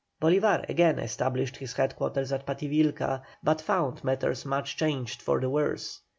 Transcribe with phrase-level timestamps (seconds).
[0.19, 5.47] Bolívar again established his head quarters at Pativilca, but found matters much changed for the
[5.47, 6.01] worse.